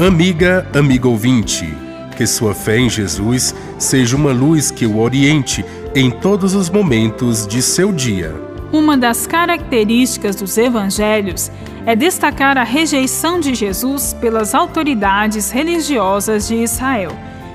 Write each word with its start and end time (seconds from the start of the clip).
Amiga, 0.00 0.66
amigo 0.74 1.10
ouvinte, 1.10 1.76
que 2.16 2.26
sua 2.26 2.54
fé 2.54 2.78
em 2.78 2.88
Jesus 2.88 3.54
seja 3.78 4.16
uma 4.16 4.32
luz 4.32 4.70
que 4.70 4.86
o 4.86 4.98
oriente 4.98 5.62
em 5.94 6.10
todos 6.10 6.54
os 6.54 6.70
momentos 6.70 7.46
de 7.46 7.60
seu 7.60 7.92
dia. 7.92 8.34
Uma 8.72 8.96
das 8.96 9.26
características 9.26 10.36
dos 10.36 10.56
evangelhos 10.56 11.52
é 11.84 11.94
destacar 11.94 12.56
a 12.56 12.62
rejeição 12.62 13.38
de 13.38 13.54
Jesus 13.54 14.14
pelas 14.14 14.54
autoridades 14.54 15.50
religiosas 15.50 16.48
de 16.48 16.54
Israel, 16.54 17.12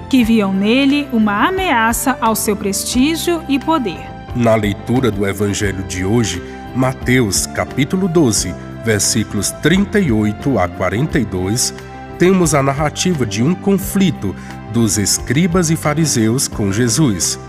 que 0.08 0.24
viam 0.24 0.54
nele 0.54 1.08
uma 1.12 1.48
ameaça 1.48 2.16
ao 2.22 2.36
seu 2.36 2.56
prestígio 2.56 3.42
e 3.50 3.58
poder. 3.58 4.06
Na 4.36 4.54
leitura 4.54 5.10
do 5.10 5.26
evangelho 5.26 5.84
de 5.86 6.06
hoje, 6.06 6.44
Mateus 6.76 7.48
capítulo 7.48 8.08
12, 8.08 8.54
versículos 8.86 9.50
38 9.50 10.60
a 10.60 10.68
42, 10.68 11.74
temos 12.18 12.54
a 12.54 12.64
narrativa 12.64 13.26
de 13.26 13.44
um 13.44 13.54
conflito 13.54 14.36
dos 14.74 14.98
escribas 14.98 15.70
e 15.70 15.76
fariseus 15.76 16.48
com 16.48 16.72
Jesus. 16.72 17.40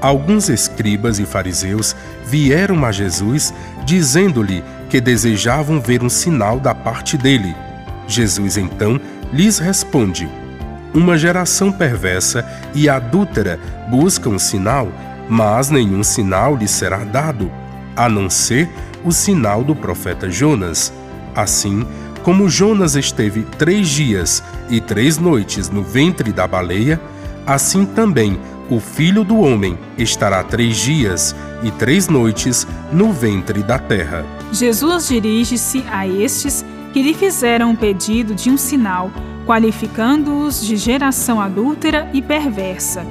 Alguns 0.00 0.48
escribas 0.48 1.18
e 1.18 1.26
fariseus 1.26 1.94
vieram 2.24 2.84
a 2.84 2.92
Jesus 2.92 3.52
dizendo-lhe 3.84 4.62
que 4.88 5.00
desejavam 5.00 5.80
ver 5.80 6.02
um 6.02 6.08
sinal 6.08 6.60
da 6.60 6.74
parte 6.74 7.16
dele. 7.16 7.54
Jesus 8.06 8.56
então 8.56 9.00
lhes 9.32 9.58
responde: 9.58 10.28
Uma 10.94 11.18
geração 11.18 11.72
perversa 11.72 12.46
e 12.74 12.88
adúltera 12.88 13.58
busca 13.90 14.28
um 14.28 14.38
sinal, 14.38 14.88
mas 15.28 15.68
nenhum 15.68 16.02
sinal 16.02 16.56
lhe 16.56 16.68
será 16.68 16.98
dado, 16.98 17.50
a 17.96 18.08
não 18.08 18.30
ser 18.30 18.68
o 19.04 19.10
sinal 19.10 19.64
do 19.64 19.74
profeta 19.74 20.30
Jonas. 20.30 20.92
Assim, 21.34 21.86
como 22.22 22.48
Jonas 22.48 22.96
esteve 22.96 23.42
três 23.42 23.88
dias 23.88 24.42
e 24.68 24.80
três 24.80 25.18
noites 25.18 25.70
no 25.70 25.82
ventre 25.82 26.32
da 26.32 26.46
baleia, 26.46 27.00
assim 27.46 27.84
também 27.84 28.38
o 28.70 28.80
filho 28.80 29.24
do 29.24 29.40
homem 29.40 29.78
estará 29.96 30.44
três 30.44 30.76
dias 30.76 31.34
e 31.62 31.70
três 31.70 32.06
noites 32.08 32.66
no 32.92 33.12
ventre 33.12 33.62
da 33.62 33.78
terra. 33.78 34.26
Jesus 34.52 35.08
dirige-se 35.08 35.84
a 35.90 36.06
estes 36.06 36.64
que 36.92 37.02
lhe 37.02 37.14
fizeram 37.14 37.70
um 37.70 37.76
pedido 37.76 38.34
de 38.34 38.50
um 38.50 38.58
sinal, 38.58 39.10
qualificando-os 39.46 40.64
de 40.64 40.76
geração 40.76 41.40
adúltera 41.40 42.10
e 42.12 42.20
perversa. 42.20 43.06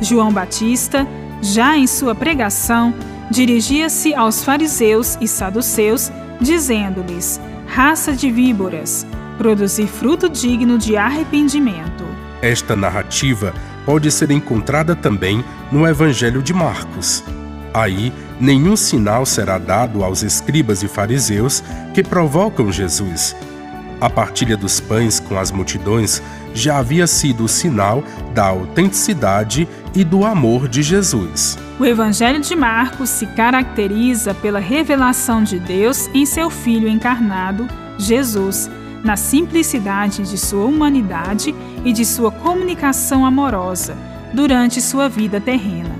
João 0.00 0.32
Batista, 0.32 1.06
já 1.42 1.76
em 1.76 1.86
sua 1.86 2.14
pregação, 2.14 2.94
dirigia-se 3.30 4.14
aos 4.14 4.44
fariseus 4.44 5.16
e 5.20 5.28
saduceus, 5.28 6.10
dizendo-lhes: 6.40 7.40
raça 7.66 8.12
de 8.12 8.30
víboras, 8.30 9.06
produzir 9.38 9.86
fruto 9.86 10.28
digno 10.28 10.78
de 10.78 10.96
arrependimento. 10.96 12.04
Esta 12.40 12.76
narrativa 12.76 13.54
pode 13.84 14.10
ser 14.10 14.30
encontrada 14.30 14.94
também 14.94 15.44
no 15.70 15.86
Evangelho 15.86 16.42
de 16.42 16.52
Marcos. 16.52 17.24
Aí, 17.72 18.12
nenhum 18.38 18.76
sinal 18.76 19.26
será 19.26 19.58
dado 19.58 20.04
aos 20.04 20.22
escribas 20.22 20.82
e 20.82 20.88
fariseus 20.88 21.62
que 21.92 22.02
provocam 22.02 22.70
Jesus. 22.70 23.34
A 24.04 24.10
partilha 24.10 24.54
dos 24.54 24.80
pães 24.80 25.18
com 25.18 25.38
as 25.38 25.50
multidões 25.50 26.22
já 26.52 26.76
havia 26.76 27.06
sido 27.06 27.44
o 27.44 27.48
sinal 27.48 28.04
da 28.34 28.48
autenticidade 28.48 29.66
e 29.94 30.04
do 30.04 30.26
amor 30.26 30.68
de 30.68 30.82
Jesus. 30.82 31.56
O 31.80 31.86
Evangelho 31.86 32.38
de 32.38 32.54
Marcos 32.54 33.08
se 33.08 33.24
caracteriza 33.28 34.34
pela 34.34 34.58
revelação 34.58 35.42
de 35.42 35.58
Deus 35.58 36.10
em 36.12 36.26
seu 36.26 36.50
Filho 36.50 36.86
encarnado, 36.86 37.66
Jesus, 37.96 38.70
na 39.02 39.16
simplicidade 39.16 40.28
de 40.28 40.36
sua 40.36 40.66
humanidade 40.66 41.54
e 41.82 41.90
de 41.90 42.04
sua 42.04 42.30
comunicação 42.30 43.24
amorosa 43.24 43.96
durante 44.34 44.82
sua 44.82 45.08
vida 45.08 45.40
terrena. 45.40 45.96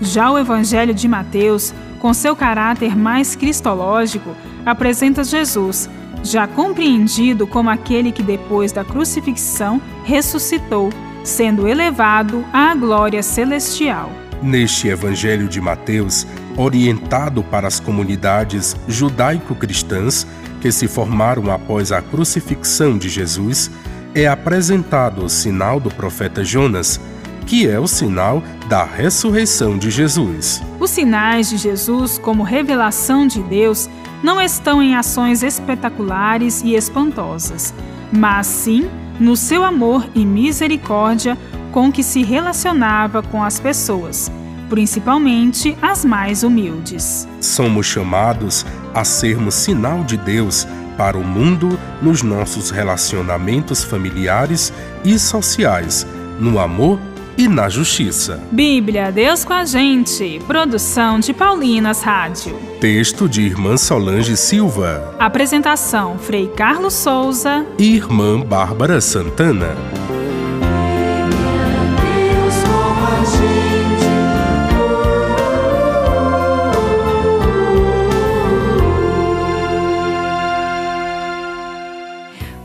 Já 0.00 0.28
o 0.28 0.38
Evangelho 0.38 0.92
de 0.92 1.06
Mateus, 1.06 1.72
com 2.00 2.12
seu 2.12 2.34
caráter 2.34 2.96
mais 2.96 3.36
cristológico, 3.36 4.34
apresenta 4.66 5.22
Jesus, 5.22 5.88
já 6.24 6.48
compreendido 6.48 7.46
como 7.46 7.68
aquele 7.68 8.10
que 8.10 8.22
depois 8.22 8.72
da 8.72 8.82
crucifixão 8.82 9.80
ressuscitou, 10.02 10.90
sendo 11.22 11.68
elevado 11.68 12.44
à 12.52 12.74
glória 12.74 13.22
celestial. 13.22 14.10
Neste 14.42 14.88
Evangelho 14.88 15.46
de 15.46 15.60
Mateus, 15.60 16.26
orientado 16.56 17.42
para 17.44 17.68
as 17.68 17.78
comunidades 17.78 18.74
judaico-cristãs 18.88 20.26
que 20.60 20.72
se 20.72 20.88
formaram 20.88 21.50
após 21.52 21.92
a 21.92 22.00
crucifixão 22.00 22.96
de 22.96 23.08
Jesus, 23.08 23.70
é 24.14 24.26
apresentado 24.26 25.24
o 25.24 25.28
sinal 25.28 25.78
do 25.78 25.90
profeta 25.90 26.42
Jonas, 26.42 27.00
que 27.46 27.68
é 27.68 27.78
o 27.78 27.86
sinal 27.86 28.42
da 28.68 28.84
ressurreição 28.84 29.78
de 29.78 29.90
Jesus. 29.90 30.62
Os 30.80 30.90
sinais 30.90 31.48
de 31.48 31.56
Jesus, 31.56 32.18
como 32.18 32.42
revelação 32.42 33.26
de 33.26 33.42
Deus, 33.42 33.88
não 34.22 34.40
estão 34.40 34.82
em 34.82 34.96
ações 34.96 35.42
espetaculares 35.42 36.62
e 36.62 36.74
espantosas, 36.74 37.74
mas 38.10 38.46
sim 38.46 38.88
no 39.20 39.36
seu 39.36 39.64
amor 39.64 40.08
e 40.14 40.24
misericórdia 40.24 41.36
com 41.70 41.92
que 41.92 42.02
se 42.02 42.22
relacionava 42.22 43.22
com 43.22 43.42
as 43.42 43.60
pessoas, 43.60 44.30
principalmente 44.68 45.76
as 45.82 46.04
mais 46.04 46.42
humildes. 46.42 47.28
Somos 47.40 47.86
chamados 47.86 48.64
a 48.94 49.04
sermos 49.04 49.54
sinal 49.54 50.04
de 50.04 50.16
Deus 50.16 50.66
para 50.96 51.18
o 51.18 51.24
mundo 51.24 51.78
nos 52.00 52.22
nossos 52.22 52.70
relacionamentos 52.70 53.82
familiares 53.82 54.72
e 55.04 55.18
sociais, 55.18 56.06
no 56.38 56.58
amor 56.58 56.98
e 57.36 57.48
na 57.48 57.68
justiça. 57.68 58.42
Bíblia, 58.50 59.10
Deus 59.10 59.44
com 59.44 59.52
a 59.52 59.64
gente. 59.64 60.40
Produção 60.46 61.18
de 61.18 61.32
Paulinas 61.32 62.02
Rádio. 62.02 62.56
Texto 62.80 63.28
de 63.28 63.42
Irmã 63.42 63.76
Solange 63.76 64.36
Silva. 64.36 65.14
Apresentação: 65.18 66.18
Frei 66.18 66.48
Carlos 66.48 66.94
Souza 66.94 67.66
e 67.78 67.94
Irmã 67.94 68.40
Bárbara 68.40 69.00
Santana. 69.00 69.74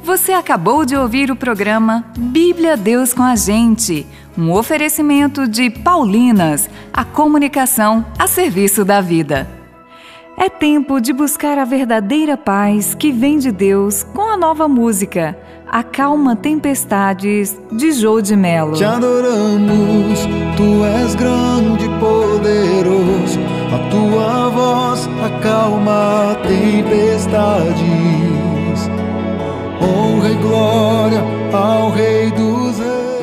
Você 0.10 0.32
acabou 0.32 0.86
de 0.86 0.96
ouvir 0.96 1.30
o 1.30 1.36
programa 1.36 2.04
Bíblia 2.18 2.76
Deus 2.76 3.14
com 3.14 3.22
a 3.22 3.36
Gente, 3.36 4.08
um 4.40 4.54
oferecimento 4.54 5.48
de 5.48 5.70
Paulinas, 5.70 6.70
a 6.94 7.04
comunicação 7.04 8.06
a 8.18 8.26
serviço 8.26 8.86
da 8.86 9.02
vida. 9.02 9.50
É 10.38 10.48
tempo 10.48 11.02
de 11.02 11.12
buscar 11.12 11.58
a 11.58 11.66
verdadeira 11.66 12.38
paz 12.38 12.96
que 12.96 13.12
vem 13.12 13.38
de 13.38 13.52
Deus 13.52 14.04
com 14.04 14.22
a 14.22 14.38
nova 14.38 14.70
música 14.70 15.38
Acalma 15.68 16.36
Tempestades 16.38 17.60
de 17.74 17.92
Jô 17.92 18.22
de 18.22 18.38
Melo. 18.38 18.74
Te 18.74 18.86
adoramos, 18.86 20.20
tu 20.56 20.86
és 20.86 21.14
grande 21.16 21.86
e 21.86 22.00
poderoso, 22.00 23.40
a 23.74 23.90
tua 23.90 24.50
voz 24.50 25.10
acalma 25.26 26.32
a 26.32 26.36
tempestade 26.36 27.84
honra 29.82 30.30
e 30.30 30.36
glória 30.36 31.24
ao 31.52 31.92
Rei 31.92 32.30
Reis. 32.30 32.49